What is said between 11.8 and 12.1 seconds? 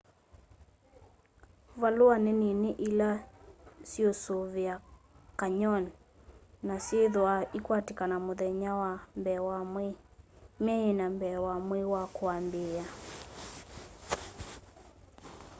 wa